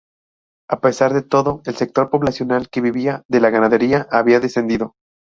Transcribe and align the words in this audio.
A 0.67 0.79
pesar 0.81 1.13
de 1.13 1.21
todo, 1.21 1.61
el 1.63 1.75
sector 1.75 2.09
poblacional 2.09 2.69
que 2.71 2.81
vivía 2.81 3.21
de 3.27 3.39
la 3.39 3.51
ganadería 3.51 4.07
había 4.09 4.39
descendido. 4.39 4.95